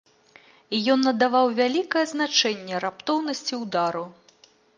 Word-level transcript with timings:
І 0.77 0.77
ён 0.93 1.03
надаваў 1.07 1.49
вялікае 1.59 2.05
значэнне 2.13 2.81
раптоўнасці 2.87 3.61
ўдару. 3.67 4.05